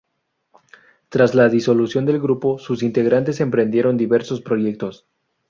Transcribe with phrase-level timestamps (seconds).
[1.09, 5.05] Tras la disolución del grupo, sus integrantes emprendieron diversos proyectos.